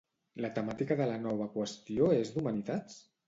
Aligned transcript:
La 0.45 0.49
temàtica 0.55 0.97
de 1.01 1.07
la 1.11 1.19
nova 1.27 1.47
qüestió 1.57 2.09
és 2.23 2.35
d'humanitats? 2.37 2.99